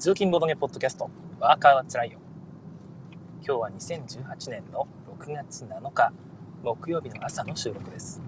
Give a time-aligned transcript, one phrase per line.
[0.00, 2.20] 通勤ボードゲポッドキャスト、ワーカーはつらいよ。
[3.46, 4.88] 今日は2018年の
[5.18, 6.10] 6月7日、
[6.62, 8.22] 木曜日の朝の収録です。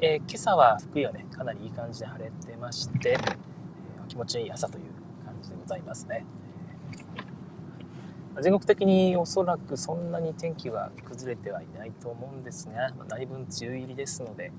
[0.00, 4.84] えー、今朝は福井はね、かなりいい感じで晴れてまして、えー、気持ちいい朝という
[5.26, 6.24] 感じでございますね。
[8.40, 14.50] 全国的におそらくそんなに天気は崩れてはいないと思うんですが、内分梅雨入りですので、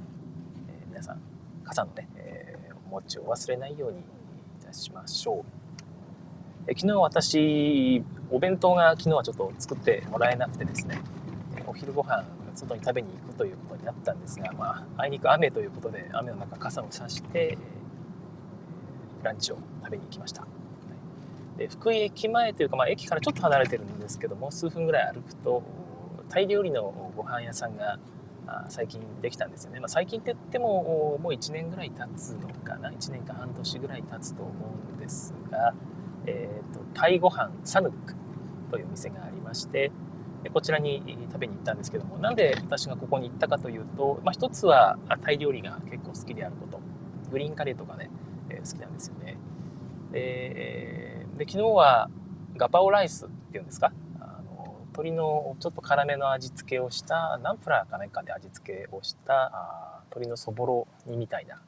[0.68, 1.22] えー、皆さん、
[1.64, 4.04] 傘のね、えお持ちを忘れないように
[4.70, 5.44] たしましょう。
[6.68, 11.02] え昨日私、お弁当が昨日はちょっと作ってもらえなくてですね、
[11.66, 12.24] お昼ご飯
[12.56, 17.58] 外に食べに行くということになったんですが、まあ、あいにく雨ということで、雨の中傘を差して、
[19.24, 20.46] ランチを食べに行きました。
[21.58, 25.62] で福井駅前というか、まあ、駅からちょっと離れてるんですけども数分ぐらい歩くと
[26.30, 28.00] タイ料理のご飯屋さんが
[28.70, 32.90] 最近できたんですよね、まあ、最近って言ってももう1年ぐらい経つのかな。
[32.90, 34.52] 1年か半年ぐらい経つと思
[34.92, 35.74] うんですが、
[36.26, 38.16] えーと、タイご飯サヌック
[38.72, 39.92] という店がありまして
[40.54, 46.80] こちらに食べに行ったんですけどもなんで私がここに行ったかというと、まあ、一つはタイ料理が結構好きであること。
[47.32, 48.10] グリーンカレーとかね、
[48.50, 49.38] えー、好きなんですよね。
[50.12, 52.10] でで昨日は
[52.58, 53.92] ガパオライスっていうんですか？
[55.00, 61.62] 鶏のちょっと辛めの味付けをしたナンプラーか何かで味付けをしたあ鶏のそぼろ煮みたいな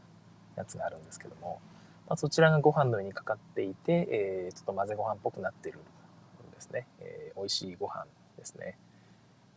[0.57, 1.61] やつがあるんですけども、
[2.07, 8.05] まあ、そちらがご飯の上にかかっていて、えー、ちょっと混ぜご飯っぽくなってるんですね、えー、美味しいご飯
[8.37, 8.77] ですね。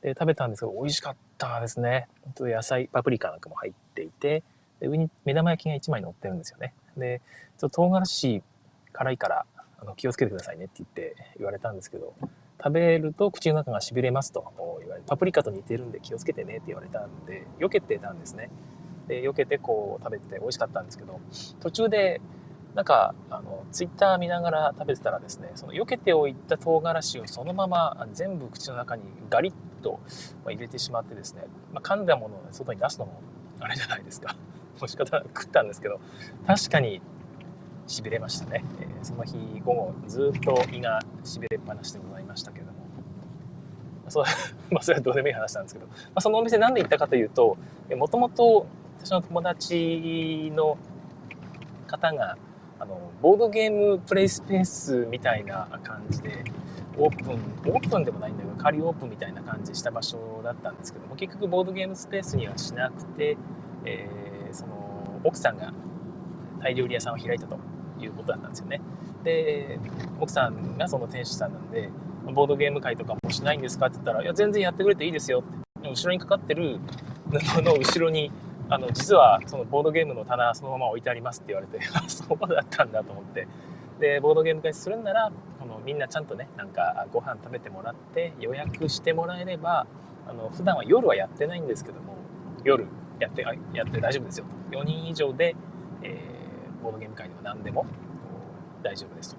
[0.02, 2.06] で食べたんですけど美味しかったですね。
[2.36, 4.44] と野菜パプリカなんかも入っていて
[4.78, 6.74] で上に目玉焼きが1枚乗ってるんですよね。
[6.96, 7.22] で
[7.58, 8.42] ちょっと唐辛子
[8.92, 9.46] 辛いから
[9.80, 12.14] あの気をつけてくださいねって言って言われたんですけど
[12.58, 18.50] 食べると口の中がしびれますと言われパプリカと似てるんで気をつけてねって言われたんで避けてたんですね。
[19.08, 21.20] で避けてこう食べてて美味しかったんですけど
[21.60, 22.20] 途中で
[22.74, 30.00] なんかあのツイッター見ながら食べてたらですねその避けておいた唐辛子をそのまま全部口の中にガリッと
[30.46, 31.42] 入れてしまってですね、
[31.72, 33.20] まあ、噛んだものを外に出すのも
[33.60, 34.36] あれじゃないですか。
[34.80, 36.00] もし方食ったんですけど
[36.46, 37.00] 確かに
[37.86, 42.84] しびれましたね、えー、その日午後ずっと胃がしびれっぱなしでございましたけれども。
[44.08, 44.20] そ
[44.70, 47.56] まあ それはどうでもいい話なんですけど、まあ、そのお店何で行ったかというと
[47.96, 48.66] もともと
[48.98, 50.76] 私の友達の
[51.86, 52.36] 方が
[52.78, 56.44] あのボードゲームプレイスペースみたいな感じで
[56.98, 63.36] オープンオープンでもないんだけど仮オープンみたいな感じした場所だったんですけども結局ボードゲームスペースにはしなくて、
[63.84, 65.72] えー、その奥さんが
[66.60, 67.58] タイ料理屋さんを開いたと。
[68.04, 68.80] いうことだったんですよね。
[69.22, 69.78] で、
[70.20, 71.90] 奥さんがその店主さんなんで、
[72.32, 75.42] ボードゲーム会とかもしないんですかって言ったら、いや、全然やってくれていいですよっ
[75.82, 75.88] て。
[75.88, 76.78] 後ろにかかってる
[77.30, 78.30] 布の後ろに、
[78.68, 83.46] あの、実はそのボードゲームの棚そのまま置いてありますって言われて、 そうだったんだと思って。
[84.00, 89.86] で、ボードゲーム会するんなら、あのみんなちゃんとね、なんかご飯食べてもらって予約してもらえれば、
[90.26, 92.14] あの、普段は夜はやってないんですけども、
[92.64, 92.86] 夜
[93.20, 93.42] やって、
[93.72, 94.78] やって大丈夫ですよと。
[94.78, 95.54] 4人以上で、
[96.02, 96.33] えー、
[96.84, 97.86] ボードゲーム会でも何でも
[98.82, 99.36] 大丈夫ですと。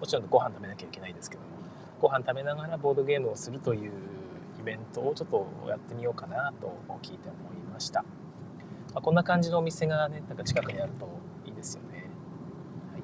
[0.00, 1.48] もちろんご飯食べなきゃいけないですけども
[2.00, 3.92] ご飯食べながらボードゲームをするという
[4.60, 8.08] イベントをちょっとやってみようかなと聞いて思いました、ま
[8.96, 11.08] あ、こんな感じのお店がねなんか近くにあると
[11.46, 12.10] いいですよね、
[12.92, 13.02] はい。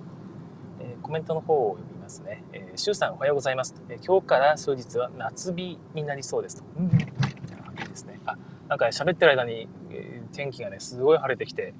[0.80, 8.20] えー、コメントの方を読みますね、えー、シュウさんおはようございます、えー、今日から数日は夏日になりそうですと、うん、いいですね。
[8.26, 8.36] あ
[8.68, 11.74] なんか喋ってる間に、えー、天気がねすごい晴れてきて、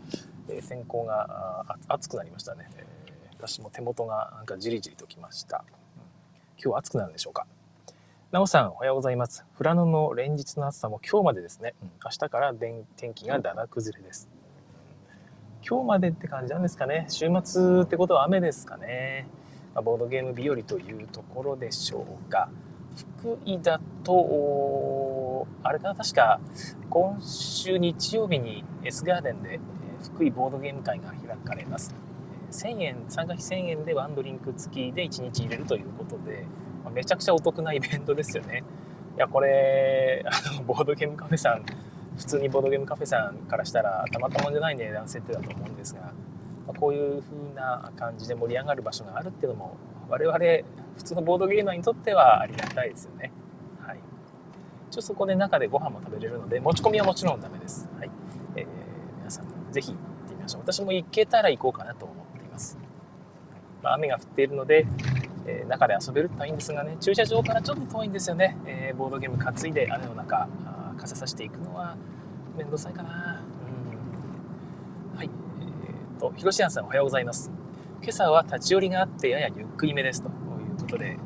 [0.49, 2.87] えー、天候が暑くなりましたね、え
[3.39, 5.65] 私も手元がなんかじりじりときました。
[5.69, 6.03] うん、
[6.57, 7.47] 今日は暑くなるんでしょうか。
[8.33, 9.45] なおさん、おはようございます。
[9.57, 11.75] 富良野の連日の暑さも今日までですね。
[11.83, 14.29] うん、明日から天気がだだ崩れです。
[14.39, 14.45] うん
[15.67, 17.07] 今日までって感じなんですかね。
[17.09, 19.27] 週末ってことは雨ですかね。
[19.75, 22.51] まあ、ボードゲーム日和というところでしょうか。
[23.19, 26.39] 福井だと、あれかな、確か
[26.91, 29.59] 今週日曜日に S ガーデンで
[30.05, 31.95] 福井ボードゲーム会が開かれます。
[32.51, 36.47] 1000円参加費1000円でワンドリンク付きで1日入れるということで、
[36.85, 38.63] ま、めちゃくちゃお得なイベントですよね。
[39.17, 41.65] いやこれ あのボードゲームカフェさん
[42.17, 46.13] 普通にボードゲームカフェさんからしたらたまったもんじゃない値段設定だと思うんですが、
[46.67, 49.77] ま、こういう風な感じで盛り上がる場所があるっていうのも
[50.09, 50.39] 我々
[50.97, 53.33] 普通のボードゲーマーにとってはありがたいですよね。
[53.81, 53.99] はい。
[54.91, 58.11] 一応そこで中でご飯も食べれるので持ち込みはもちろんダメです、はい、
[59.75, 62.79] ぜひ行ってみましょう私も行けたら行こうかなと思っています。
[63.83, 64.87] まあ、雨が降っているので、
[65.47, 68.57] えー、中で遊べるといいんですがね、駐車場からちょっと遠いんですよね。
[68.67, 71.97] えー、ボードゲーム担いで雨の中、あ傘さしていくのは
[72.57, 73.43] 面倒くさいかな。
[75.13, 75.19] うん。
[75.19, 75.27] はい。
[75.27, 77.51] え、ー、と、広ロシアンさんおはようございます。
[78.01, 81.19] 今朝は立ち寄りがあってややゆっくりめですということで、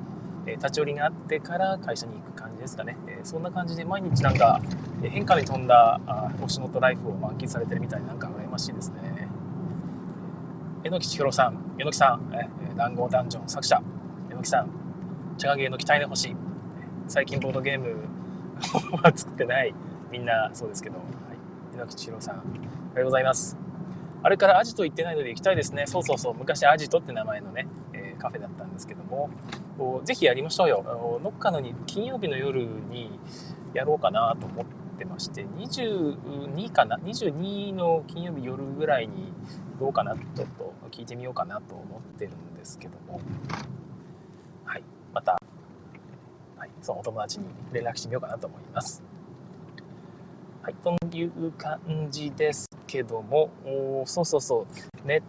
[0.47, 4.61] え立ち寄りがあってから会社に行く感じですかね、えそんな感じで毎日なんか
[5.03, 9.29] 変化に富んだあお仕事ライフを満喫されてるみたいでなんか羨ましいですね。
[10.83, 13.81] 榎木千尋さん榎木さん、え談合ダンジョン作者
[14.31, 14.71] 榎木さん
[15.37, 16.35] 茶影の期待の星
[17.07, 17.97] 最近ボードゲーム
[19.03, 19.75] は作ってない
[20.11, 23.57] みんなそうですけど、はい、榎木千尋さんおはようございます
[24.23, 29.31] あれからアジト行ってないので行きたいですねそうそうそう昔アジトって名前のね、えー、カフェだったんですけども
[30.05, 33.19] ぜひやりましょうよどっかのに金曜日の夜に
[33.75, 39.33] やろうかなと思ってまして22かな22の金曜日夜ぐらいに
[39.79, 43.21] どうかなちょっと聞いてみようかなと思ってるんですけども。
[44.65, 44.83] はい。
[45.15, 45.39] また、
[46.57, 49.03] はい、そのお友達に連絡してみようかなと思います。
[50.63, 50.75] はい。
[50.75, 53.51] という感じですけども。
[53.65, 54.67] おそうそうそう。
[55.07, 55.23] ネッ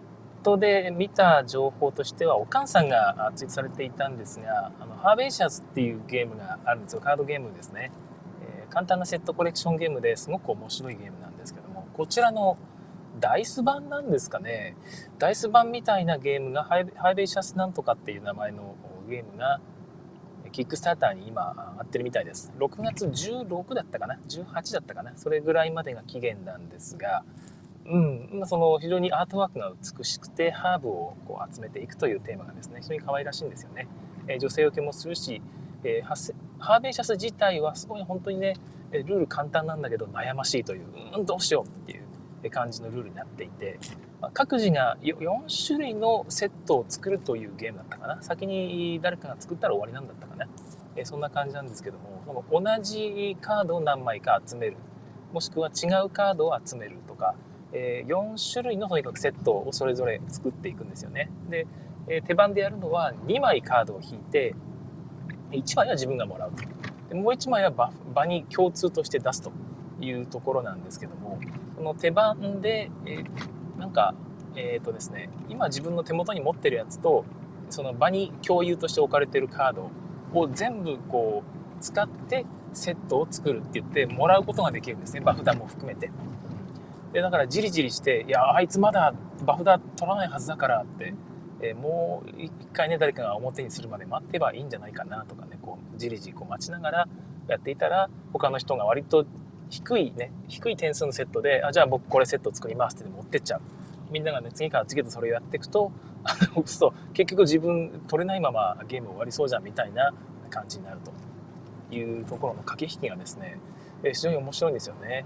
[0.43, 7.01] トで見た情報としてはお母さんがツイートされていたんですがあのハーベイシャスっていうゲームがあるんですよ。
[7.01, 7.91] カードゲームですね、
[8.69, 12.57] 簡単なセットコレクションゲームですごく面白いゲームなんですけどもこちらの
[13.19, 14.77] ダイス版なんですかね。
[15.17, 18.75] ダイス版みたいなゲームが Herbaceous なんとかっていう名前の
[19.09, 19.59] ゲームが
[20.53, 22.53] キックスターターに今上がってるみたいです。
[22.57, 25.17] 6月16だったかな？18だったかな？
[25.17, 27.25] それぐらいまでが期限なんですが
[27.85, 33.87] うん、その非常にアートワークが美しくてハーブをこう集めていくというテーマがですね非常に可愛らしいんですよね、
[34.27, 35.41] え、女性受けもするし、
[35.83, 38.55] えー、 Herbaceous 自体はすごい本当にね
[38.91, 40.85] ルール簡単なんだけど悩ましいという
[41.15, 41.99] うんどうしようってい
[42.47, 43.79] う感じのルールになっていて、
[44.21, 48.21] まあ、各自が4種類のセットを作るというゲームだったかな。
[48.23, 50.47] 先に誰かが作ったら終わりなんだったかな、
[50.95, 54.77] えー、そんな感じなんですけどもその同じカードを何枚か集める。
[55.31, 57.35] もしくは違うカードを集めるとか
[57.71, 61.29] えー、4種類のとにかくセットをそれぞれ作っていくんですよね。
[61.49, 61.67] で、
[62.07, 64.55] えー、手番でやるのは2枚カードを引いて
[65.51, 66.63] 1枚は自分がもらうと
[67.09, 69.51] でもう1枚は場場に共通として出すと
[69.99, 71.39] いうところなんですけども
[71.75, 74.13] この手番で、えー、なんか
[74.55, 77.25] えっ、ー、とですね今自分の手元に持ってるやつと
[77.69, 79.89] その場に共有として置かれてるカード
[80.39, 86.11] を全部こう使ってセットを作るって言ってもらうことができるんですね場札も含めて。
[87.13, 91.15] でだからじりじりして「いやあいつまだバフダ取らないはずだから」って、
[91.61, 97.07] え、もう一回ね誰かが表にするまで待ってばいいんじゃないかなとかねこうじりじりこう待ちながら
[97.47, 99.25] やっていたら他の人が割と
[99.69, 103.61] 低いね低い点数のセットで「あじゃあ僕これセット作ります」って持ってっちゃう
[104.11, 105.91] みんながね次から次へとそれをやっていくと
[106.23, 110.13] あのそう結局自分取れないままゲーム終わりそうじゃんみたいな
[110.49, 110.99] 感じになる
[111.89, 113.59] というところの駆け引きがですね
[114.03, 115.25] 非常に面白いんですよね。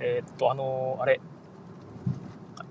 [0.00, 1.20] えー、っと、あの、あれ、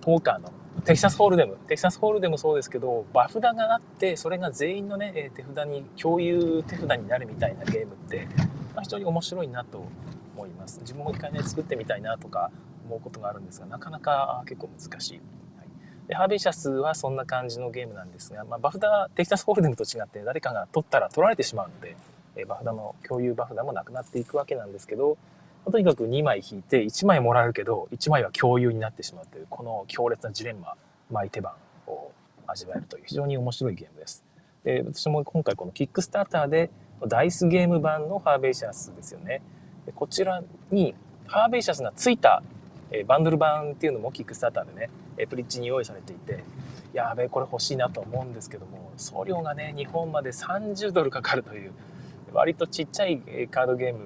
[0.02, 0.52] ポーカーの
[0.86, 8.28] テキサスホールデム、テキサスホールデムそうですけど、バフ札があって、それが全員のね、手札に、共有手札になるみたいなゲームって、
[8.76, 9.86] まあ、非常に面白いなと
[10.36, 10.82] 思います。
[10.82, 12.52] 自分も一回ね、作ってみたいなとか
[12.86, 15.22] 思うことがあるんですが、なかなか結構難しい。
[15.58, 15.68] はい、
[16.10, 21.96] でハーベイシャスはそんな感じのゲームなんですが、まあ、バフ札、テキサスホールデムと違って誰かが取ったら取られてしまうので、
[22.36, 25.18] えバフ札の共有バフ札もなくなっていくわけなんですけど、
[25.72, 30.76] とにかく2枚引いて1枚もらえるけど1枚は共有になってしまうというこの強烈なジレンマ
[31.12, 31.54] 巻い手番
[31.88, 32.12] を
[32.48, 34.24] 味わえるという非常に面白いゲームです。
[34.64, 36.70] で私も今回このキックスターターで
[37.08, 39.42] ダイスゲーム版の Herbaceous ですよね。
[39.86, 40.96] でこちらに
[41.28, 42.44] Herbaceous がついた
[43.08, 46.44] バンドル版っていうのも Kickstarter でね pledge に用意されていて
[46.94, 51.72] やべえこれ欲しいなと思うんですけども送料がね日本まで30ドルかかるという
[52.34, 54.00] 割とちっちゃいカードゲーム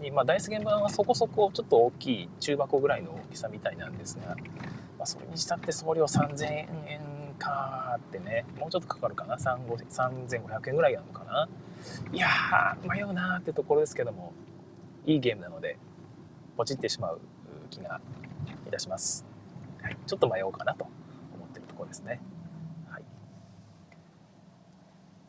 [0.00, 4.34] に、まあ、ダイス版はそこそこちょっと大きい中箱ぐらいの大きさみたいなんですが、
[4.98, 6.44] まあ、それにしたって送料3000
[6.88, 7.00] 円
[7.38, 11.48] かってねもうちょっとかかるかな？3500円ぐらいなのかな？
[12.12, 12.28] いや
[12.82, 14.32] 迷うなーってところですけども
[15.06, 15.78] いいゲームなので
[16.56, 17.20] ポチってしまう
[17.70, 18.00] 気が
[18.66, 19.24] いたします、
[19.82, 20.86] はい、ちょっと迷おうかなと
[21.34, 22.20] 思ってるところですね。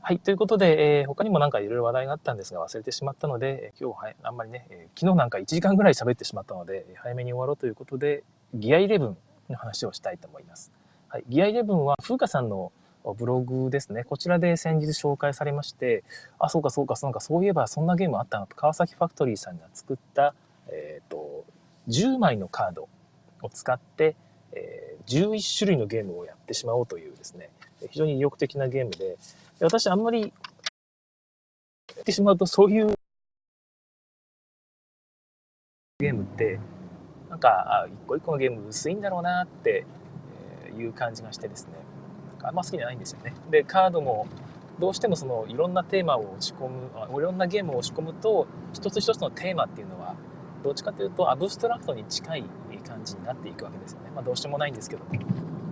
[0.04, 0.20] はい。
[0.20, 8.24] ということで、えー、他にもなんかいろいろ話題があったんですが忘れてしまったので、え今日はあんまりね、え、昨日なんか1時間ぐらい喋ってしまったので、早めに終わろうということで、
[8.56, 9.16] ギア11の
[9.58, 10.72] 話をしたいと思います。
[11.08, 11.24] はい。
[11.30, 12.72] ギア11は風花さんの
[13.16, 14.04] ブログですね。
[14.04, 16.04] こちらで先日紹介されまして、
[16.40, 20.34] あ、そうかそうか、そうか、そういえばそんなゲームあったなと、川崎ファクトリーさんが作った、
[20.70, 21.46] えっ、ー、と、
[21.90, 22.90] 10枚のカード
[23.44, 24.16] を使って、
[24.54, 27.52] えー、11種類のゲームをやってしまおうというですね、
[27.90, 29.18] 非常に意欲的なゲームで、
[29.60, 30.32] 私あんまり、言
[32.02, 32.94] ってしまうとそういう
[36.00, 36.60] ゲームって、
[37.30, 39.86] なんか、一個一個のゲーム薄いんだろうなって
[40.78, 41.74] いう感じがしてですね。
[42.30, 43.34] なんかあんま好きじゃないんですよね。
[43.50, 44.28] でカードも
[44.80, 50.16] どうしてもそのいろんなテーマを押し込むいろんなゲームを押し込むと一つ一つのテーマっていうのは
[50.64, 52.44] どっちかというとアブストラクトに近い
[52.82, 54.12] 感じになっていくわけですよね。
[54.14, 55.12] まあ、どうしてもないんですけども。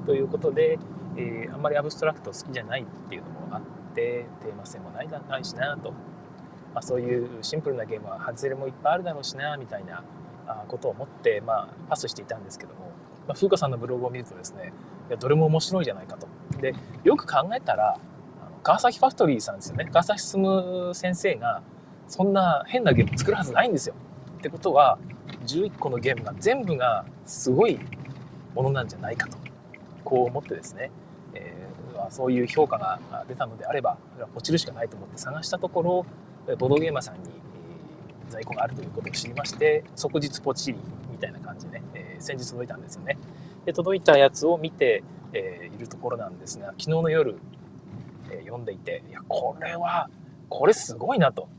[0.05, 0.79] ということで、
[1.19, 3.61] えー、あんまりアブストラクト好きじゃないっていうのもあっ
[3.93, 10.03] てテーマ性もないないしなと、まあ、そういうシンプルなゲームは外れもいっぱいあるだろうしなみたいな
[10.67, 12.91] ことを思って、まあ、パスしていたんですけども、
[13.27, 14.73] まあ、風花さんのブログを見るとですね
[15.09, 16.27] いやどれも面白いじゃないかと。
[16.61, 16.73] で
[17.03, 17.97] よく考えたら
[18.63, 19.85] 川崎ファクトリーさんですよね。
[19.91, 20.43] 川崎進
[20.93, 21.61] 先生が
[22.07, 23.95] そんな変なゲーム作るはずないんですよ。
[24.37, 24.99] ってことは
[25.45, 27.79] 11個のゲームが全部がすごい
[28.53, 29.37] ものなんじゃないかと。
[30.03, 30.91] こう思ってですね、
[31.33, 33.97] えー、そういう評価が出たのであれば
[34.33, 36.05] ポチるしかないと思って探したところ
[36.57, 37.29] ボードゲーマーさんに、
[38.29, 40.79] 在庫があるということを知りまして即日ポチり
[41.11, 43.17] みたいな感じでね、えー、先日届いたんですよね
[43.65, 47.37] で届いたやつを見て、えー、いるところなんですが昨日の夜、
[48.31, 50.09] え、読んでいていやこれは
[50.47, 51.49] これすごいなと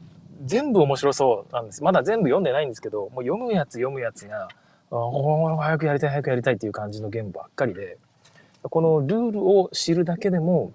[0.45, 1.85] 全部面白そうなんです。
[1.85, 4.49] まだ全部読んでないんですけど、もう読むやつ読むやつが、
[4.91, 4.97] あ
[5.59, 7.99] 早くやりたい早くやりたいっていう感じのゲームばっかりで、
[8.63, 10.73] このルールを知るだけでも、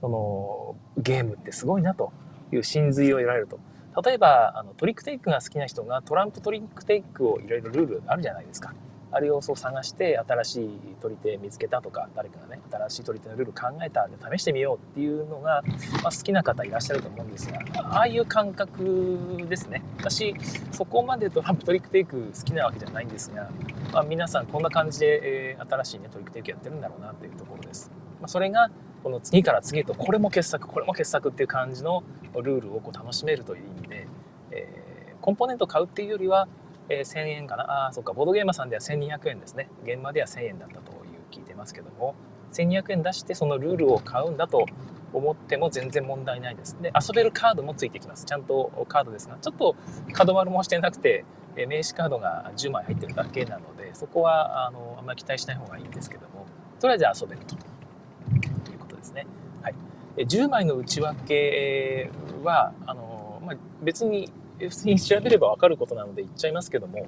[0.00, 2.12] そのゲームってすごいなと
[2.52, 3.58] いう真髄を得られると。
[4.02, 8.74] 例えば、あのトリックテイクが好きな人がトランプトリックテイクをいろいろルールあるじゃないですか。
[9.14, 15.62] あれをそう探して新しい取り手見つけたとか誰かがね新しい取り手のルール考えたんで試してみようっていうのが、
[16.02, 19.82] まあ、好きな方いらっしゃると思うんですがああいう感覚ですね。
[19.98, 20.34] 私
[20.72, 23.50] そこまでトランプトリックテイク好きなわけじゃないんですが、
[23.92, 25.20] まあ、皆さんこんな感じで、
[25.52, 27.90] えー、新しい、ね、トリックテイクやってるんだろうなっていうところです、
[28.20, 28.70] まあ、それが
[29.04, 32.02] この次から次へとこれも傑作これも傑作っていう感じの
[32.34, 34.08] ルールをこう楽しめるという意味で、
[34.50, 36.48] えー、コンポーネント買うっていうよりは
[36.88, 37.86] えー、1000円かな？
[37.88, 38.12] あそっか。
[38.12, 39.68] ボードゲーマーさんでは1200円ですね。
[39.84, 40.98] 現場では1000円だったという
[41.30, 42.14] 聞いてますけども
[42.52, 44.66] 1200円出してそのルールを買うんだと
[45.12, 46.76] 思っても全然問題ないです。
[46.80, 48.24] で遊べるカードもついてきます。
[48.24, 49.76] ちゃんとカードですがちょっと
[50.12, 51.24] 角丸もしてなくて
[51.56, 56.46] 名刺カードが10枚入ってるだけなのでそこはあのあんまり期待しない方がいいんですけども
[56.80, 59.26] とりあえず遊べるということですね、
[59.62, 59.74] はい、
[60.16, 62.10] 10枚の内訳
[62.42, 67.06] はあの、まあ、別に普通に調べれば分かることなので言っちゃいますけども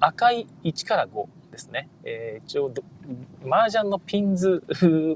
[0.00, 2.72] 赤い1から5ですね、えー、一応
[3.44, 4.62] 麻雀のピンズ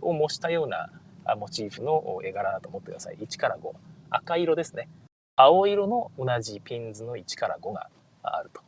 [0.03, 0.91] を模したような
[1.35, 3.17] モチーフの絵柄だと思ってください。
[3.17, 3.73] 1から5
[4.11, 4.89] 赤色ですね。
[5.35, 7.89] 青色の同じピンズの1から5が
[8.23, 8.61] あると。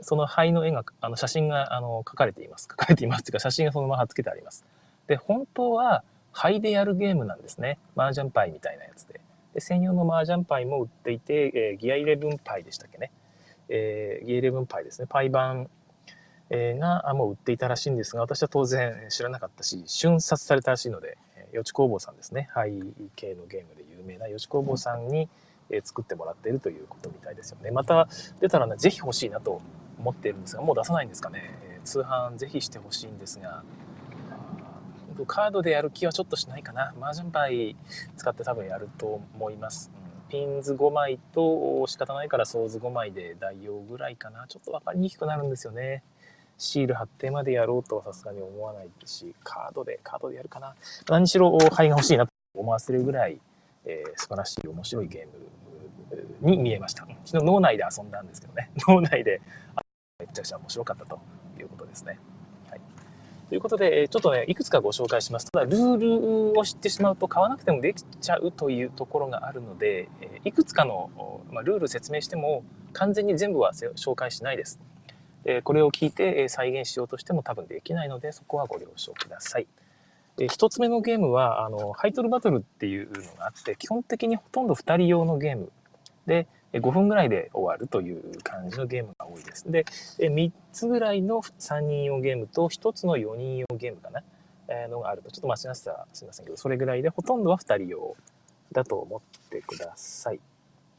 [0.00, 2.66] その灰の絵があの写真があの描かれています。
[2.68, 4.64] 描かれていますっていうか写真がそのまま貼っつけてあります。
[5.06, 7.78] で本当は灰でやるゲームなんですね。
[7.96, 9.20] 麻雀パイみたいなやつで。
[9.54, 13.12] で専用の麻雀パイも売っていて、えー、ギア11パイでしたっけね。
[13.68, 15.06] えー、ギア11パイですね。
[15.08, 15.70] パイ版、
[16.50, 21.16] え、がもう売っていたらしいんですが、私は当然知らなかったし、瞬殺されたらしいので、
[21.52, 22.48] よち工房さんですね。
[22.52, 22.82] ハイ
[23.14, 25.28] 系のゲームで有名なよち工房さんに、
[25.82, 27.70] 作ってもらっているということみたいですよね。
[27.70, 28.08] また
[28.40, 29.62] 出たらね、ぜひ欲しいなと
[29.98, 31.80] 思っているんですが、もう出さないんですかね。
[31.84, 33.62] 通販ぜひしてほしいんですが、
[35.26, 36.94] カードでやる気はちょっとしないかな。
[37.00, 37.76] 麻雀牌
[38.16, 39.90] 使って多分やると思います。
[39.94, 44.46] うん、ピンズ5枚と仕方ないからソーズ5枚で代用ぐらいかな。
[44.48, 46.02] ちょっと分かりにくくなるんですよね。
[46.58, 50.74] シール貼ってまでやろうとはさすがに思わないし、カードで、カードでやるかな。
[51.08, 53.40] 何しろ牌が欲しいなと思わせるぐらい、
[53.84, 57.06] えー、素晴らしい面白いゲームに見えました。
[57.24, 58.70] 昨日脳内で遊んだんですけどね。
[58.88, 59.40] 脳内で
[60.18, 61.20] めちゃくちゃ面白かったと
[61.58, 62.18] いうことですね。
[63.48, 65.50] ということで、ちょっとね、いくつかご紹介します。
[65.50, 70.08] ただ、ルールを知ってしまうと買わなくてもできちゃうというところがあるので、
[70.44, 74.80] いくつかの、まルール説明しても完全に全部は紹介しないです。
[75.64, 79.66] これを聞いて再現しようとしても多分できないので、そこはご了承ください。
[80.48, 85.70] 一つ目のゲームは、あの、ハイトルバトルっていうのがあって、基本的にほとんど2人用のゲーム
[86.26, 86.48] で、
[86.80, 89.70] 5分ぐらいで終わるという感じのゲームが多いです。
[89.70, 89.84] で、
[90.18, 94.22] 3つぐらいの3人用ゲームと1つの4人用ゲームかな、
[94.68, 98.16] えー、のがあると、ちょっと間違ってたらすいませんけど、それぐらいでほとんどは2人用
[98.72, 100.40] だと思ってください。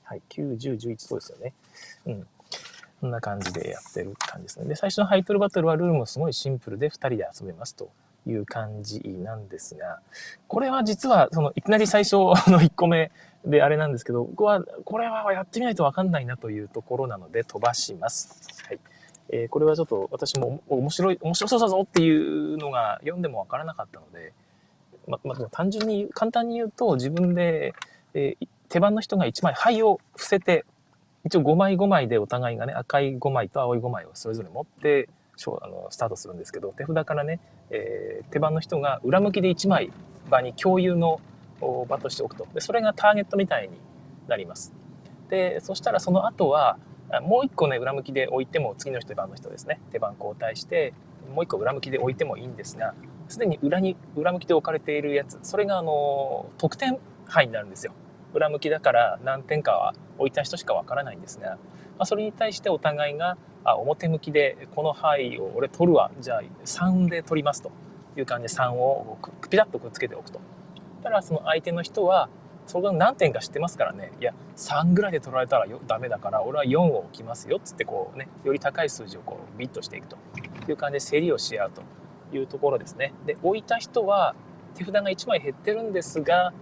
[0.03, 1.53] はい、9、10、11そうですよね。
[2.05, 2.27] うん。
[3.01, 4.65] こんな感じでやってる感じですね。
[4.65, 7.89] で、最初のハイトルバトルはルールもすごいシンプルで2人で遊べますと
[8.27, 9.99] いう感じなんですが、
[10.47, 12.15] これは実は、その、いきなり最初
[12.51, 13.11] の1個目
[13.45, 18.47] であれなんですけど、僕は、これはやってみないとわかんないなというところなので飛ばします。
[18.67, 18.79] はい。
[19.29, 24.33] えー、これはちょっと私も面白い、面白そうだぞっていうのが読んでもわからなかったので、
[25.07, 27.73] ま、まあ、単純に、簡単に言うと自分で、
[28.13, 30.65] えー、手番の人が1枚灰を伏せて、
[31.25, 35.09] 一応5枚5枚でお互いがね、赤い5枚と青い5枚をそれぞれ持って、
[35.61, 37.39] あのスタートするんですけど手札からね、
[37.69, 39.91] えー、手番の人が裏向きで1枚
[40.29, 41.19] 場に共有の
[41.87, 42.47] 場としておくと。
[42.53, 43.77] でそれがターゲットみたいに
[44.27, 44.73] なります。
[45.29, 46.77] でそしたらその後は
[47.23, 49.79] もう一個ね裏向きで置いても次の人手番の人ですね。
[49.91, 50.93] 手番交代して
[51.33, 52.93] もう一個裏向きで置いてもいいんですが
[53.27, 55.39] すでに裏に裏向きで置かれているやつ。
[55.43, 57.93] それがあの得点範囲になるんですよ。
[58.33, 61.57] 裏向きだから何点かは置いた人しかわからないんですが、ま
[61.99, 67.71] あ、それに対してお互いがあ表向きでこの範囲を俺取るわじゃあ3で取りますと
[68.15, 69.17] いう感じで3を
[69.49, 70.39] ピタッとくっつけておくと。
[71.05, 72.29] たらその相手の人は
[72.65, 80.17] それが何点か知ってますからねいや3ぐらいで取られたらよダメだから俺は4を置きますよっつってこうねより高い数字をこうビットしていくと
[80.67, 81.83] いう感じで競りをし合うと
[82.35, 84.35] いうところですねで置いた人は
[84.75, 86.53] 手札が1枚減ってるんですが、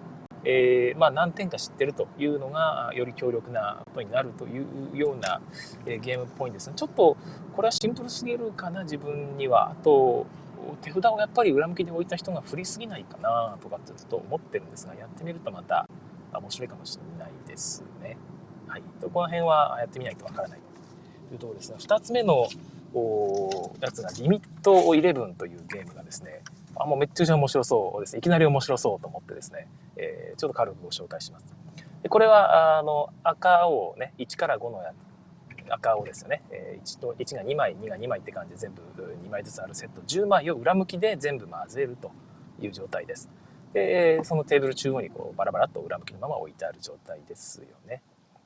[0.45, 5.41] えー、まあ、何点か知ってるというのがより強力なことになるというような、
[5.85, 7.17] え、ゲームっぽいんですちょっと
[7.55, 9.71] これはシンプルすぎるかな自分には。
[9.71, 10.25] あと
[10.81, 15.89] 手札をやっぱり裏向きで置いた人が振りすぎないかなとかってずっと思ってるんですがやってみるとまた
[16.33, 17.83] 面白いかもしれないです。
[18.01, 18.17] ね。
[18.67, 20.59] はい、とこの辺はやってみないとわからない
[21.29, 22.47] というところですが2つ目の
[23.81, 26.41] やつがリミット11というゲームがですね
[26.75, 28.19] あもうめっちゃ面白そうですね。
[28.19, 31.45] いきなり面白そうと思ってですね、えー、ちょっと軽くご紹介します。
[32.01, 34.93] でこれはあの赤をね1から5のや
[35.69, 38.81] 赤青ですよね、えー、1と1が2枚2が2枚って感じで全部
[39.25, 40.01] 2枚ずつあるセット。
[40.01, 42.11] 10枚を裏向きで全部混ぜると
[42.59, 43.29] いう状態です。
[43.73, 48.03] でそのテーブル中央にこうバラバラと裏向きのまま置いてある状態ですよね、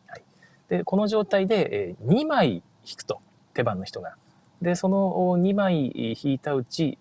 [0.08, 0.24] はい、
[0.70, 3.20] でこの状態で、えー、2枚引くと
[3.54, 4.16] 手番の人が。
[4.62, 6.98] でその2枚引いたうち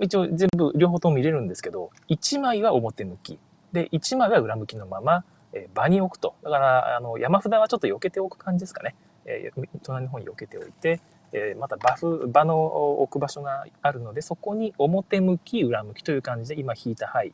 [0.00, 3.38] 一応全部両方とも見れるんですけど1枚は表向き。
[3.72, 5.24] で1枚は裏向きのまま
[5.54, 6.34] え場に置くと。
[6.42, 8.94] だからあの山札はちょっと避けておく感じですかね。
[9.24, 11.00] えー、隣の方に避けておいて、
[11.32, 17.32] えー、またバフ場の置く場所があるのでそこに表向き裏向きという感じで今引いた牌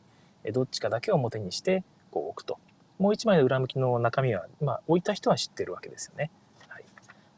[0.53, 2.59] どっちかだけ表にしてこう置くと。
[2.97, 6.29] もう一枚の裏向きの中身は、まあ、置いた人は知ってるわけですよね。
[6.67, 6.85] はい、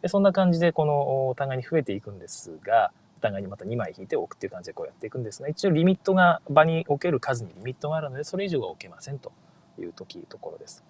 [0.01, 2.91] でそんな感じでこのお互いに増えていくんですが
[3.23, 9.31] 互いにまた2枚引いて置くっていう感じでこうやっていくんですが一応リミットが場に置ける数にリミットがあるのでそれ以上は置けませんと
[9.79, 10.83] いう時ところです。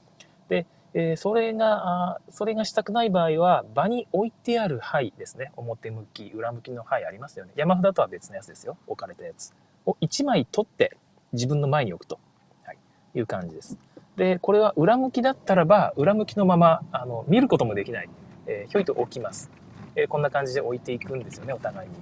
[0.49, 0.65] で
[0.95, 5.51] えー、それが、それがしたくない場合は、場に置いてある牌ですね。
[5.55, 7.51] 表向き、裏向きの牌ありますよね。
[7.55, 8.77] 山札とは別のやつですよ。
[8.85, 9.53] 置かれたやつ。
[9.87, 10.95] を1枚取って
[11.33, 12.19] 自分の前に置くと、
[12.63, 12.77] はい、
[13.15, 13.77] いう感じです。
[14.17, 18.09] で、これは裏向きだったらば、裏向きのまま、あの、見ることもできない。
[18.45, 19.49] えー、ひょいと置きます。
[19.95, 21.95] え、こんな感じで置いていくんですよね、お互いに。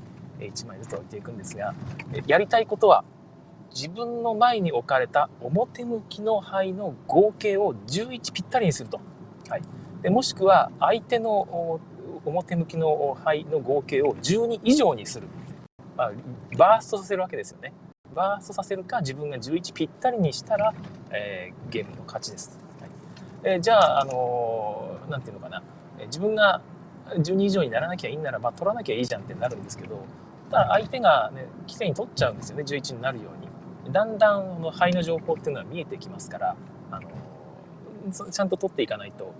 [0.47, 1.73] 1枚ずつ置いていくんですが、
[2.27, 3.03] やりたいことは、
[3.73, 8.99] 自分の前に置かれた表向きの牌の合計を11ぴったりにすると。
[9.49, 9.61] はい、
[10.01, 11.79] でもしくは相手の
[12.25, 15.27] 表向きの牌の合計を12以上にする。
[15.95, 16.11] まあ、
[16.57, 17.73] バーストさせるわけですよね。
[18.13, 20.73] バーストさせるか自分が11ぴったりにしたら、
[21.11, 22.59] えー、ゲームの勝ちです。
[22.79, 22.89] はい
[23.43, 25.63] えー、じゃあ、あのー、て言うのかな。
[26.05, 26.61] 自分が
[27.09, 30.03] 12以上にならなきゃいいならば取らなきゃいいじゃんってなるんですけど、
[30.51, 32.63] ただ相手がね、規制に取っちゃうんですよね。
[32.63, 33.51] 11になるように。
[33.89, 36.55] だんだんの肺の情報っていうのは見えてきますから
[36.91, 37.09] あの
[38.31, 39.33] ちゃんと取っていかないと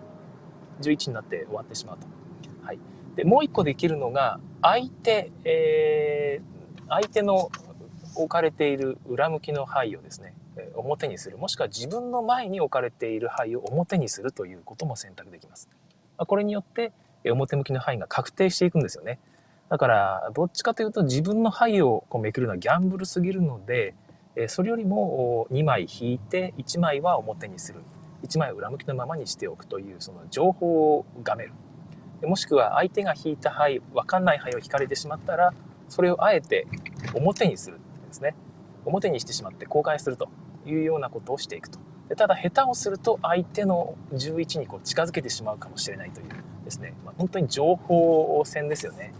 [0.81, 2.07] 11になって終わってしまうと。
[2.65, 2.79] はい、
[3.15, 7.51] でもう一個できるのが相手、えー、相手の
[8.15, 10.33] 置かれている裏向きの牌をですね
[10.75, 15.69] 表にするもしくは自分の前に置かれている牌を表にするということも選択できます。
[16.17, 16.91] これによって
[17.25, 19.19] 表向きの範囲が確定していくんですよね。
[19.71, 23.95] だからどっちかというと自分の範囲をこうめくるのはギャンブルすぎるので
[24.35, 27.81] えそれよりも2枚引いて1枚は表にする。
[28.27, 31.53] 1枚を裏向きのままにしておくというその情報をがめる。
[32.23, 35.53] もしくは相手が引いた牌分かんない牌を引かれてしまったら
[35.87, 36.67] それをあえて
[37.13, 38.35] 表にするですね。
[38.85, 40.27] 表にしてしまって公開すると
[40.65, 41.79] いうようなことをしていくと。
[42.09, 46.27] でただ下手をすると相手の11にこう近づけてしまうかもしれないという
[46.65, 49.13] ですね、まあ、本当に情報戦ですよね。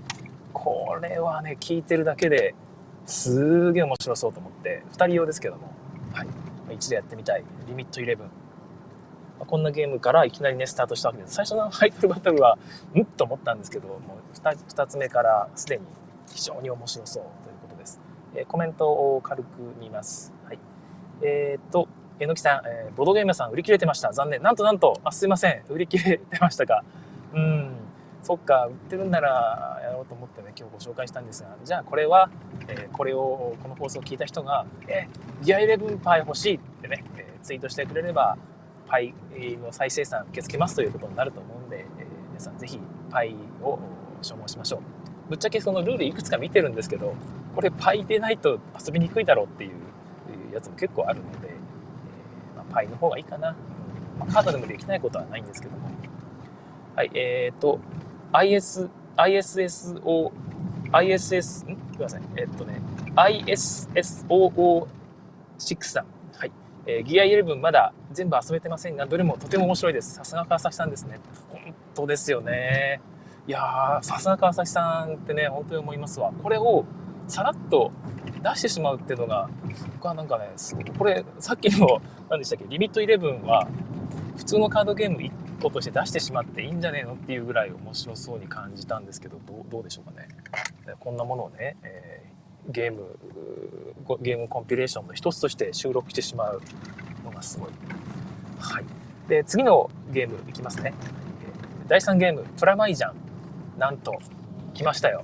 [0.51, 2.55] これはね聞いてるだけで
[3.05, 5.73] すげえ面白そうと思って2人用ですけども、
[6.13, 6.27] はい、
[6.75, 7.43] 一度やってみたい。
[7.67, 8.25] リミット11、ま
[9.41, 11.35] あ、こんなゲームからいきなりねスタートしたわけです。
[11.35, 12.57] 最初のハイトルバトルは
[12.97, 15.83] んと思ったんですけどもう 2, 2つ目からすでに
[16.33, 17.99] 非常に面白そうということです、
[18.35, 19.47] えー、コメントを軽く
[19.79, 20.33] 見ます。
[20.45, 20.59] はい。
[21.21, 21.87] えー、っと
[22.19, 24.11] えのきさん、えー、ボードゲーム屋さん売り切れてました。
[24.13, 24.41] 残念。
[24.43, 24.99] なんとなんと。
[25.03, 25.63] あすいません。
[25.69, 26.83] 売り切れてましたか
[27.33, 27.71] うん。
[28.31, 32.29] そっか売ってるんならやろうと思ってね今日ご紹介したんですがじゃあこれは、
[32.69, 35.09] えー、これをこの放送を聞いた人が「え
[35.41, 38.37] ギア11パイ欲しい」ってね、えー、ツイートしてくれれば
[38.87, 39.13] パイ
[39.61, 41.85] の再生産受け付けますということになると思うんで、えー、
[42.29, 43.77] 皆さんぜひパイを
[44.21, 44.79] 消耗しましょう。
[45.27, 47.13] ぶっちゃけそのルールいくつか見てるんですけど
[47.53, 49.71] これパイでないと遊びにくいだろうっていう
[50.53, 53.53] やつも結構あるので、えー、まあ、パイの方がいいかな、
[54.17, 55.91] まあ、カードでもできないことはないんですけども。
[56.95, 57.79] はいえっ、ー、と
[58.33, 60.31] IS ISSO
[60.91, 61.75] ISS ん？
[61.75, 62.81] ごめんなさいえっ、とね
[63.15, 66.51] ISSOO63 はい
[66.87, 70.15] えー、ギア11まだ全部遊べてませんが、どれもとても面白いです。
[70.15, 71.19] さすが川崎さんですね。
[71.49, 73.01] 本当ですよね。
[73.47, 76.31] いやー、さすが川崎さんってね、本当に思いますわ。
[76.43, 76.85] これを
[77.27, 77.91] さらっと
[78.43, 79.49] 出してしまうっていうのが、
[79.93, 80.49] 僕はなんかね、
[80.97, 83.67] これ、さっきの、何でしたっけ、リミット11は、
[84.41, 90.27] 普通のカードゲーム1個として出してしまっていいんじゃねえのっていうぐらい面白そうに感じたんですけど、どうでしょうかね。
[90.99, 93.19] こんなものをね、えー、ゲーム、
[94.19, 96.61] ゲームコンピレーションの一つとして収録してしまう
[97.23, 97.69] のがすごい。
[98.59, 98.85] はい。
[99.29, 100.93] で、次のゲームいきますね。
[101.87, 103.31] 第3ゲーム、プラマイジャン。
[103.77, 104.19] なんと
[104.73, 105.23] 来ましたよ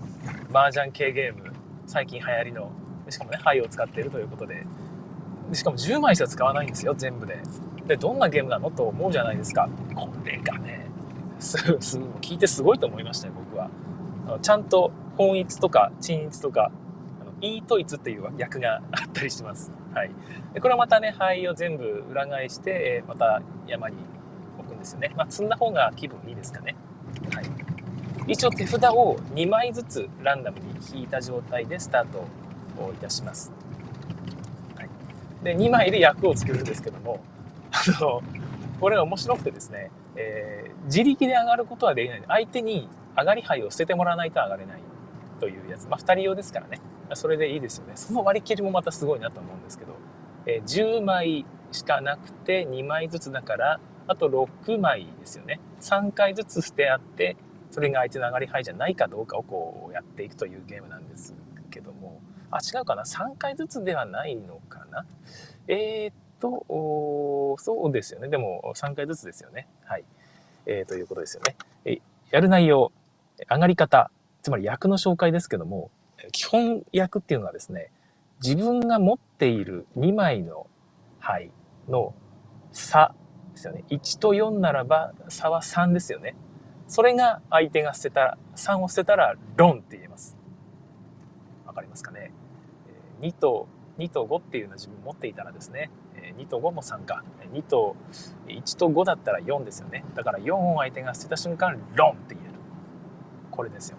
[0.51, 1.53] 麻雀系ゲーム
[1.85, 2.71] 最近流行りの
[3.09, 4.63] しかもね牌を使っているということで
[5.53, 7.39] しかも10枚しか使わないんですよ全部で
[7.87, 9.69] でどんなゲームなのと思うじゃないですか。
[9.95, 10.87] これがね
[11.39, 13.69] 聞いてすごいと思いましたよ僕は。
[14.27, 16.71] あのちゃんと本一とか鎮一とか
[17.21, 20.11] あのいい統一っていう役があったりします、はい、
[20.53, 23.95] でこれはまたね牌を全部裏返して、えまた山に
[24.59, 26.75] 置くんですよね、まあ、積んだ方が気分いいですかね、
[27.33, 27.45] はい。
[28.27, 32.27] 一応手札を2枚ずつランダムに引いた状態でスタート
[32.83, 33.51] をいたします。
[34.75, 34.89] はい、
[35.43, 37.21] で2枚で役を作るんですけども
[37.71, 38.21] あの
[38.79, 42.23] これが面白くてですね、えー、自力で上がることはできない。
[42.27, 44.81] 相手に上がり牌を捨ててもらわないと上がれない
[45.39, 46.79] というやつ、まあ、2人用ですからね。
[47.13, 47.93] それでいいですよね。
[47.95, 49.95] その割り切りもまたすごいなと思うんですけど、
[50.45, 55.59] えー、10枚しかなくて2枚ずつだからあと6枚ですよね。
[55.81, 57.35] 3回ずつ捨て合って
[57.71, 61.35] それが相手の上がり牌じゃないかどうかをこうやっていくというゲームなんです
[61.71, 62.21] けども。
[62.49, 63.03] あ違うかな。
[63.03, 65.05] 3回ずつではないのかな。
[65.67, 68.29] えー、っとそうですよね。
[68.29, 69.67] でも3回ずつですよね。
[69.85, 70.05] はい、
[70.65, 71.55] えー、ということですよね。
[71.85, 72.91] えやる内容
[73.49, 75.91] 上がり方つまり役の紹介ですけども
[76.31, 77.91] 基本役っていうのはですね
[78.41, 80.67] 自分が持っている2枚の
[81.19, 81.51] 牌
[81.87, 82.13] の
[82.71, 83.13] 差
[83.53, 83.83] ですよね。
[83.89, 86.35] 1と4ならば差は3ですよね。
[86.87, 90.37] それが相手が捨てた、3を捨てたらロンって言えます。
[91.65, 92.31] わかりますかね。
[93.19, 95.91] 2と、2と5っていうのは自分持っていたらですね、
[96.37, 97.23] 2と5も3か。
[97.53, 97.95] 2と、
[98.47, 100.03] 1と5だったら4ですよね。
[100.15, 102.53] だから4を相手が捨てた瞬間、ロンって言える。
[103.51, 103.97] これですよ。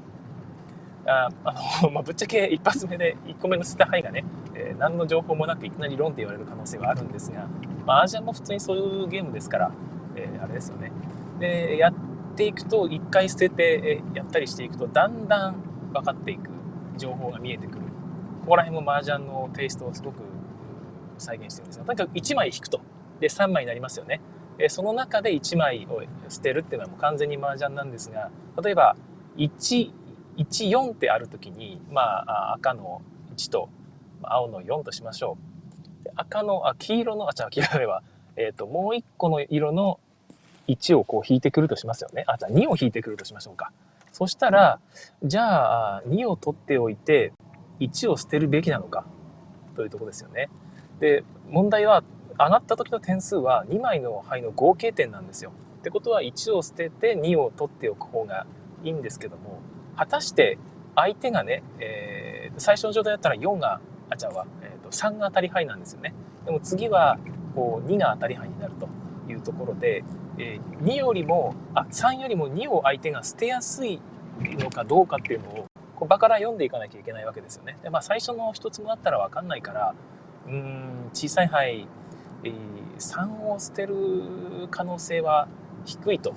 [1.06, 7.46] ああの、 まあ、ぶっちゃけ一発目で1個目の捨てた牌がね、えー、何の情報もなくいきなりロンって言われる可能性はあるんですが、
[7.86, 9.72] まあ、アージャンも普通にそういうゲームですから、
[10.16, 10.92] えー、あれですよね。
[11.38, 11.94] で、やっ
[12.36, 15.56] ていくと一回捨ててやったりしていくとだんだん
[15.92, 16.50] 分かっていく
[16.96, 17.86] 情報が見えてくる
[18.42, 20.22] ここら辺も麻雀のテイストをすごく
[21.20, 22.80] 再現してるんですがとにかく1枚引くと
[23.20, 24.20] で3枚になりますよね
[24.68, 28.30] その中で1枚を捨てるっていうのはもう完全に麻雀なんですが
[28.62, 28.96] 例えば
[29.36, 33.02] 114ってある時にまあ赤の
[33.36, 33.68] 1と
[34.22, 35.48] 青の4としましょう
[36.16, 38.02] 赤のあ黄色のあじゃあ黄色では、
[38.36, 40.00] えーと、もう1個の色の
[40.68, 42.24] 1をこう引いてくるとしますよね。
[42.26, 43.72] あ、じゃあ2を引いてくるとしましょうか。
[44.12, 44.80] そしたら、
[45.22, 47.32] じゃあ2を取っておいて
[47.80, 49.06] 1を捨てるべきなのか
[49.74, 50.50] というとこですよね。
[51.00, 52.02] で、問題は
[52.38, 55.52] 上がった時の点数は2枚の牌の合計点なんですよ。
[55.78, 58.46] ってことは1を捨てて2を取っておく方が
[58.84, 59.60] いいんですけども、
[59.96, 60.58] 果たして
[60.94, 63.80] 相手がね、えー、最初の状態だったら4が、
[64.10, 66.14] あ、じゃあ、えーと、3が当たり牌なんですよね。
[66.44, 67.18] でも次は
[67.54, 68.88] こう2が当たり牌になると
[69.30, 70.04] いうところで、
[70.38, 74.00] えー、2よりもあ3よりも2を相手が捨てやすい
[74.40, 75.64] のかどうかっていうのを
[75.96, 77.76] こう場から読んでいかなきゃいけないわけですよね。
[77.82, 79.94] でまあ、最初の1つもあったら分かんないから
[80.48, 81.86] うん小さい範囲、
[82.44, 82.54] えー、
[82.96, 83.94] 3を捨てる
[84.70, 85.48] 可能性は
[85.84, 86.34] 低いと。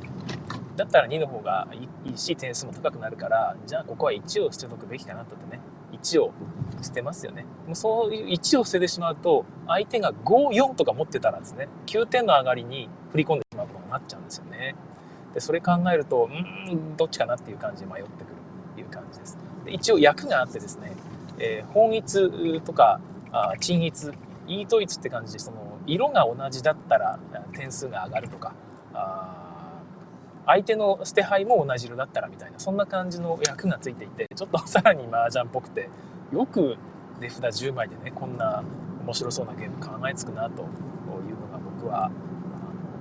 [0.76, 1.68] だったら2の方が
[2.06, 6.32] いいし点数も高くなるからじゃあここは1を捨てとくべきかなとってね1を
[6.82, 7.46] 捨てますよね。
[7.68, 14.76] もうそういう1を捨ててしまうと相手が5、4とか持ってたらですね9点の上がりに振り込んでしまうことになっちゃうんですよね。
[15.34, 18.34] でそれ考えるとうんどっちかなっていう感じで迷ってくる
[18.72, 19.38] っていう感じです。
[19.66, 20.94] で一応役があってですね、
[21.38, 23.00] えー、本一とか
[23.32, 24.12] あ鎮一
[24.48, 27.20] イート一って感じでその色が同じだったら
[27.54, 28.54] 点数が上がるとか
[28.94, 29.82] あ
[30.46, 35.90] 相手の捨て牌も同じ色だったらみたいなそんな感じの役がついていてちょっとさらに麻雀っぽくて
[36.34, 36.78] よく
[37.20, 38.64] 値札10枚でねこんな
[39.04, 40.68] 面白そうなゲーム考えつくなという
[41.40, 42.12] のが僕は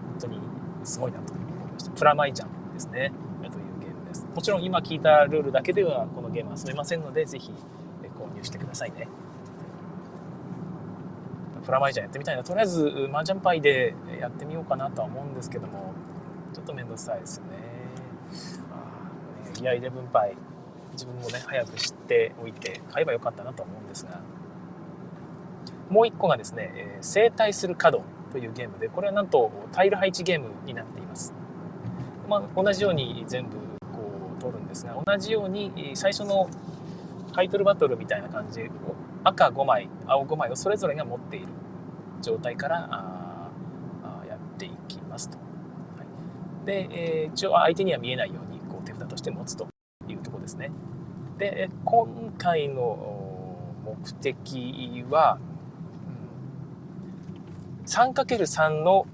[0.09, 0.40] 本当に
[0.85, 3.12] すごいなと思いましたプラマイジャンですね
[3.49, 4.27] というゲームです。
[4.35, 7.53] もちろん今聞いたルールだけではこのゲームは遊べませんので、ぜひ
[8.19, 9.09] 購入してくださいね。
[11.64, 12.42] プラマイジャンやってみたいな。
[12.42, 15.92] とりあえず、麻雀パイでやってみようかなとは思うんですけども、
[16.53, 17.70] ちょっと面倒くさいですよね。
[19.61, 20.37] いや、イレブンパイ、
[20.92, 24.20] 自分もね、早く知っておいて買えばよかったなと思うんですが、
[25.90, 31.35] もう一個がですね、えー、生体する角というゲームで、これはなんとタイル配置ゲームになっています。
[32.29, 33.57] まあ、同じように全部
[33.92, 36.49] こう取るんですが、同じように最初の
[37.35, 38.70] タイトルバトルみたいな感じ、
[39.24, 41.46] 赤5枚、青5枚をそれぞれが持っている
[42.22, 43.50] 状態からあ
[44.22, 45.38] あやっていきますと。
[45.38, 46.04] は
[46.64, 49.68] い、で、えー、一応相手には見えないようにこう手札として持つと
[50.09, 50.70] いうところですね。
[51.38, 53.20] で、今回の
[53.85, 55.38] 目的は、
[57.87, 59.06] 3×3 の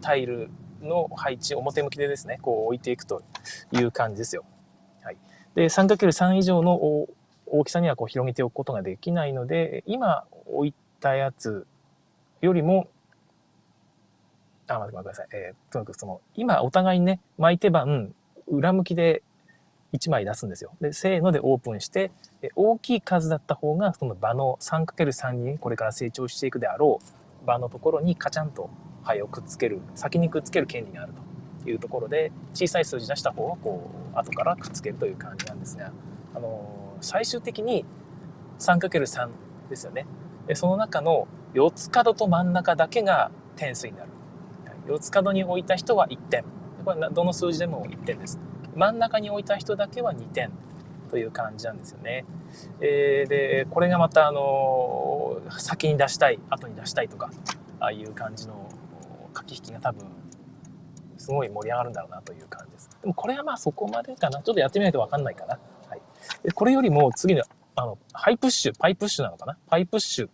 [0.00, 0.50] タイル
[0.82, 3.22] の配置、表向きでですね、こう置いていくと
[3.72, 4.44] いう感じですよ。
[5.02, 5.16] はい。
[5.54, 7.06] で、3×3 以上の
[7.50, 11.66] 大きさにはこう広げておくことができないので、今置いたやつ
[12.40, 12.88] よりも、
[14.68, 15.28] あ、待ってください。
[15.32, 18.14] えー、とにかくその、今お互いにね、巻いて番、
[18.46, 19.22] 裏向きで
[19.92, 20.72] 1枚出すんですよ。
[20.80, 22.12] で、せーのでオープンして、
[22.54, 27.00] 大きい数だった方が、その場の 3×3 にこれから成長していくであろ
[27.42, 28.70] う場のところにカチャンと
[29.02, 31.12] 灰をくっつける、先にくっつける権利がある
[31.64, 35.92] というところで、小さい数字出した方はこう、後からくっつけるという感じなんですが、
[36.34, 37.84] あの最終的に
[38.58, 39.30] 3×3
[39.68, 40.06] ですよね。
[40.46, 44.10] でその中の4つ角と真ん中だけが点数になる。
[44.86, 46.44] 4つ角に置いた人は1点。
[46.84, 48.38] これどの数字でも1点です。
[48.74, 50.50] 真ん中に置いた人だけは2点
[51.10, 52.24] という感じなんですよね。
[52.80, 57.30] えー、で、これがまた、あの先に出したい、後に出したいとか、
[57.80, 58.68] ああいう感じの
[59.34, 60.06] 駆け引きが多分、
[61.18, 62.90] すごい盛り上がるんだろうなという感じです。
[63.02, 64.40] でもこれはまあそこまでかな。
[64.42, 65.58] ちょっとやってみないとわかんないかな。
[66.54, 67.42] これよりも次の、
[67.76, 69.56] あの、ハイプッシュ、パイプッシュなのかな？
[69.68, 70.30] パイプッシュっ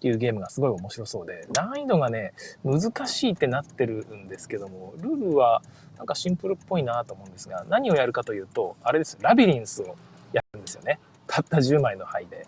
[0.00, 2.32] ていうゲームがすごい面白そうで、難易度がね、
[2.64, 5.62] 難しいってなってるんですけども、ルールは
[5.96, 9.96] なんかシンプルっぽいなと思うんですが、何をやるかというと、あれです、ラビリンスを
[10.32, 10.98] やるんですよね。
[11.26, 12.46] たった10枚の牌で。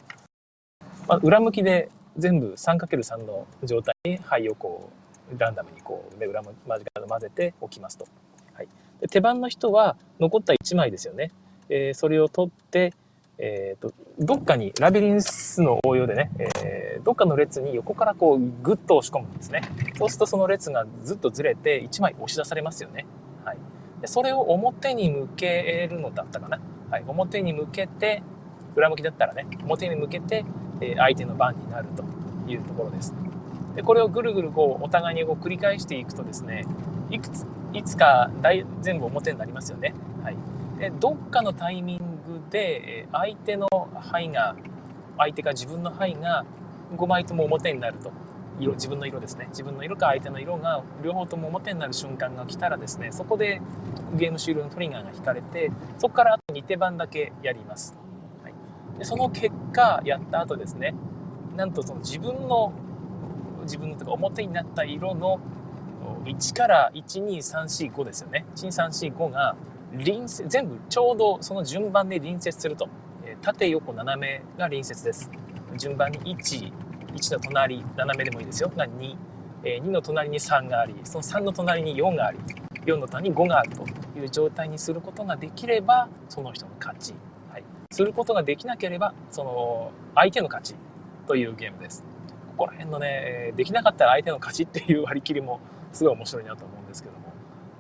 [1.07, 4.91] まあ、裏向きで全部 3×3 の状態に牌をこ
[5.33, 8.07] う、ランダムにこう、で裏間近で混ぜておきますと。
[8.53, 8.69] はい。
[9.01, 11.31] で手番の人は残った1枚ですよね。
[11.69, 12.93] えー、それを取って、
[13.39, 19.63] えっ、ー、と、どっかにラビリンスの応用でね、えー、どっかの列に横からこうグッと押し込むんですね。
[19.99, 23.07] そうするとその列がずっとずれて1枚押し出されますよね。
[23.45, 23.59] はい。
[24.01, 26.61] でそれを表に向けるのだったかな。
[26.91, 27.05] はい。
[27.07, 28.23] 表に向けて、
[28.77, 30.45] 裏向きだったらね、表に向けて、
[30.81, 32.05] え相手の番になると
[32.51, 33.15] いうところです。
[33.75, 36.65] で、これをぐるぐるこう、お互いにこう繰り返していくとですね、
[37.11, 39.95] いくつ、いつか大全部表になりますよね。
[40.23, 40.37] はい。
[40.85, 43.69] で、どっかのタイミングで相手の
[44.13, 44.55] 牌が
[45.17, 46.45] 相手が自分の牌が
[46.97, 48.13] 5枚とも表になると。
[48.61, 49.47] 色自分の色ですね。
[49.49, 53.61] 自分の色か相手の色が両方とも表になる瞬間が来たらですねそこで
[54.15, 57.97] ゲーム終了のトリガーが引かれてそこからあと2手番だけやります、
[58.45, 58.55] はい、
[58.97, 60.95] でその結果やった後ですね
[61.57, 62.73] なんとその自分の
[63.63, 65.41] 自分のとか表になった色の
[66.25, 68.47] 1から12345ですよね。
[68.55, 69.57] 12345が
[69.99, 72.89] 隣接、全部ちょうどその順番で隣接すると。
[73.43, 75.31] 縦横斜めが隣接です。
[75.77, 76.73] 順番に1、
[77.15, 78.71] 1の隣、斜めでもいいですよ。
[78.75, 79.17] が2、
[79.63, 82.39] 2の隣に3があり、その3の隣に4があり、
[82.87, 83.85] 4の隣に5があると
[84.19, 87.15] いう状態にすることができれば、その人の勝ち。
[87.51, 87.65] はい。
[87.91, 90.75] することができなければ、その相手の勝ち
[91.27, 92.05] というゲームです。
[92.57, 95.61] ここら辺のね、できなかったら相手の勝ちっていう割り切りも
[95.93, 97.34] すごい面白いなと思うんですけども。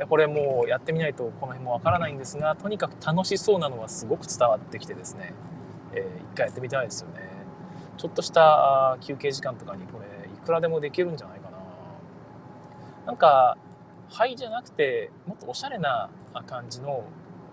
[0.09, 5.35] これもうやってみないとこの辺もわからないんですがとにかく楽しそうなのはすごく伝わってきてですね、
[5.93, 7.35] えー、一回やってみたいですよね。
[7.97, 11.59] ちょっとした休憩時間とかにこれいくらでもできるんじゃないかな。
[13.07, 13.57] なんか
[14.11, 16.11] 灰じゃなくてもっとおしゃれな
[16.47, 17.05] 感じの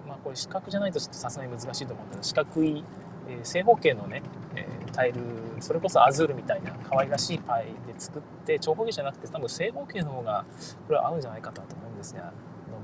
[0.08, 2.84] まあこれ四角じゃないとちょっとさすがに難しいと思うんだけど四角い、
[3.30, 4.22] えー、正方形のね、
[4.56, 5.22] えー、タイル
[5.60, 10.46] それこそアズールみたいな可愛らしいパイで作って長方形じゃなくて多分正方形の方が
[10.88, 12.34] これは合うんじゃないかと思うんですが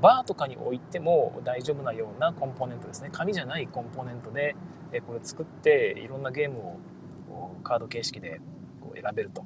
[0.01, 3.09] バーとかに置いても大丈夫なようなコンポーネントですね。
[3.11, 4.55] 紙じゃないコンポーネントで
[4.91, 8.39] えこれ作っていろんなゲームをカード形式で
[8.79, 9.43] こう選べると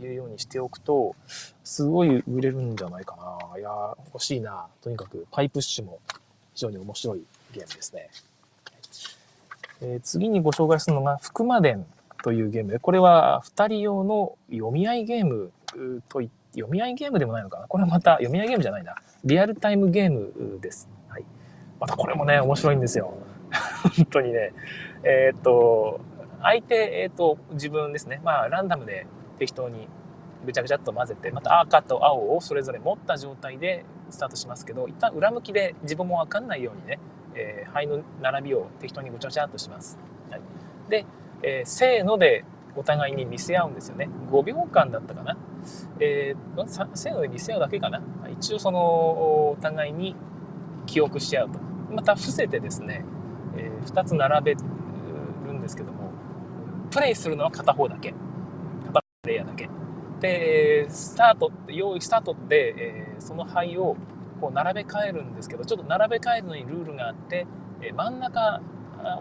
[0.00, 1.14] いうようにしておくと
[1.62, 3.16] すごい売れるんじゃないか
[3.52, 3.58] な。
[3.58, 3.70] いや
[4.06, 4.66] 欲しいな。
[4.80, 6.00] とにかくパイプッシュも
[6.54, 8.08] 非常に面白いゲームですね、
[9.82, 11.84] えー、次にご紹介するのが福間伝
[12.22, 15.52] というゲームでこれは2人用の読み合いゲーム
[16.08, 17.66] とい読み合いゲームでもないのかな？
[17.66, 18.94] これはまた読み合いゲームじゃないな。
[19.24, 20.88] リアルタイムゲームです。
[21.08, 21.24] はい。
[21.80, 23.14] またこれもね、面白いんですよ。
[23.96, 24.52] 本当にね。
[25.02, 26.00] えー、っと、
[26.42, 28.20] 相手、えー、っと、自分ですね。
[28.22, 29.06] まあ、ランダムで
[29.38, 29.88] 適当に
[30.44, 36.98] ぐちゃぐちゃっと混ぜて、また赤と青をそれぞれ持った状態でスタートしますけど、一旦裏向きで自分もわかんないようにね、
[37.34, 39.98] えー、灰の並びを適当にごちゃごちゃっとします。
[40.30, 40.40] はい、
[40.88, 41.06] で、
[41.42, 44.08] えー、せーのでお互いに見せ合うんですよね。
[44.30, 45.36] 5秒間だったかな。
[46.00, 48.02] えー、せーので見せ合うだけかな。
[48.30, 50.16] 一応その、お互いに
[50.86, 51.58] 記憶し合うと。
[51.90, 53.04] また伏せてですね、
[53.56, 56.10] えー、2つ並べるんですけども、
[56.90, 58.14] プレイするのは片方だけ。
[58.86, 59.68] 片方プレイヤーだけ。
[60.20, 63.96] で、スタートって、用意スタートって、えー、その牌を
[64.42, 67.46] こう並べ替えるんですけど、ちょっと並べ替えるのにルールがあって、
[67.80, 68.60] え、真ん中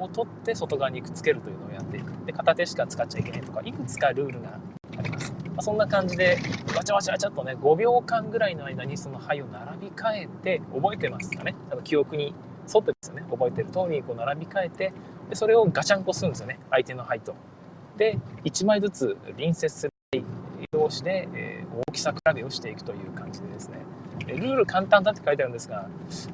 [0.02, 2.12] を取って外側にくっつけるというのをやっていく。
[2.26, 4.60] で、片手しか使っちゃいけないとか、いくつかルールが
[4.98, 5.32] あります。
[5.32, 6.40] まあ、そんな感じで、
[6.76, 12.34] わちゃわちゃわちゃっとね、5秒間ぐらいの間にその牌を並び替えて、覚えてますかねあの記憶に
[12.74, 13.24] 沿ってですよね。
[13.30, 14.92] 覚えてる通りにこう並び替えて、
[15.30, 16.60] でそれをガチャンコするんですよね。
[16.72, 17.36] 相手の牌と。
[17.96, 19.92] で、1枚ずつ隣接する
[20.82, 23.78] 同士で、えー、大きさ比べをしていくという感じでですね。
[24.28, 25.88] えルール簡単だって書いてあるんですが、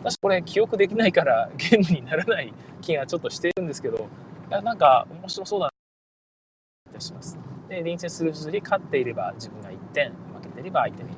[0.04, 4.08] 私これ記憶できないから ゲームにならない気がちょっとしてるんですけど、
[4.50, 5.72] いやなんか面白そうだな、
[6.92, 7.38] いたします。
[7.68, 11.14] で、隣接する数に勝っていれば自分が1点、負けていれば相手に1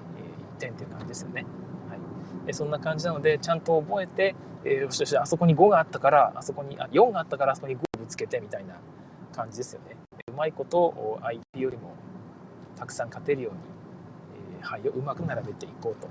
[0.60, 1.46] 点という感じですよね。
[1.90, 8.76] はい、そんな感じなので、ちゃんと覚えて、えー、よしよし、あそこに5があったから、あそこに、あ、4があったからあそこに5をぶつけてみたいな
[9.32, 9.96] 感じですよね。
[10.28, 11.94] うまいこと相手よりも
[12.80, 13.60] たくさん勝てるように、
[14.62, 16.08] えー、牌をうまく並べていこうと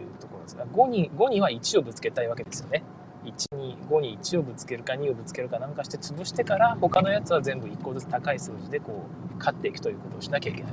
[0.00, 2.82] いうところですが5に ,5 には1をぶつけたいわけですよね。
[3.24, 10.72] 1に5に1をぶつけるか2をぶつけるかなんかして潰してから他のやつは全部1個ずつ高い数字でこう勝っていくということをしなきゃいけない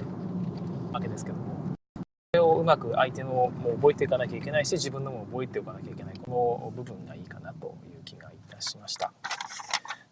[0.93, 9.11] わけですけどもそれをうまく相手のも覚えていかなきゃいけないし自分のも覚えておかなきゃいけないこの部分がいいかなという気がいたしました。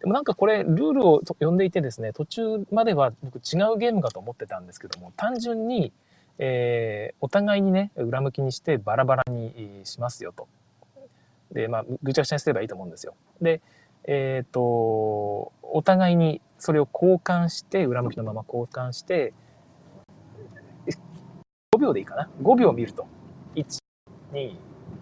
[0.04, 5.94] でもなんかこれ、ルールを読んでいてですね、途中までは僕違うゲームかと思ってたんですけども、単純に、
[6.36, 10.46] えー、お互いにね、裏向きにしてバラバラにしますよと。
[11.52, 13.14] で、まあ、ぐちゃぐちゃにすればいいと思うんですよ。
[13.40, 13.62] で、
[14.06, 14.60] えっ、ー、と、
[15.62, 19.32] お互いにそれを交換して、裏向きのまま交換して、
[21.74, 23.06] 5秒でいいかな？5秒見ると。
[23.54, 23.78] 1、
[24.34, 24.54] 2、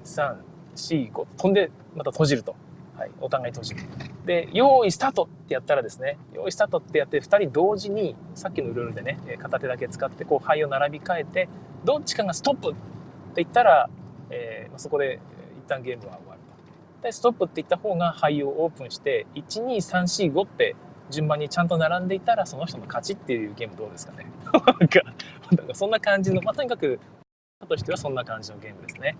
[0.04, 0.36] 3、
[0.76, 1.26] 4、5。
[1.38, 2.54] 飛んで、また閉じると。
[2.96, 3.80] はい、お互い閉じる。
[4.26, 11.48] で、用意スタートってやったらですね、用意スタートってやって2人同時に、さっきのルールでね、片手だけ使ってこう牌を並び替えて、
[11.84, 13.90] どっちかがストップって言ったら、
[14.30, 15.20] えー、そこで
[15.58, 16.40] 一旦ゲームは終わる
[17.00, 17.02] と。
[17.02, 20.76] で、ストップって言った方が牌をオープンして、1、2、3、4、5って
[21.10, 24.26] 順番にちゃんと並んでいたらその人の勝ちっていうゲームどうですかね。
[24.52, 25.00] なんか、
[25.50, 27.00] なんかそんな感じの、まあ、とにかく、
[27.68, 29.16] としてはそんな感じのゲームですね。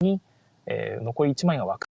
[0.00, 0.20] に、
[0.66, 1.88] えー、残り1枚が分か